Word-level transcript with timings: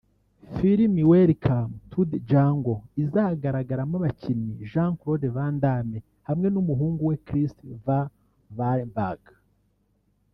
Filimi 0.55 1.03
Welcome 1.11 1.71
To 1.91 1.99
The 2.11 2.19
Jungle 2.29 2.79
izagaragaramo 3.03 3.95
abakinnyi 3.99 4.53
Jean 4.71 4.91
Claude 4.99 5.27
Van 5.35 5.55
Dame 5.63 5.97
hamwe 6.27 6.47
n’umuhungu 6.49 7.01
we 7.09 7.15
Kris 7.27 7.53
Van 7.85 8.07
Varenberg 8.57 9.23